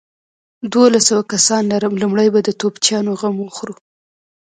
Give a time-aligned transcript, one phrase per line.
[0.71, 3.75] دوولس سوه کسان لرم، لومړۍ به د توپچيانو غم وخورو.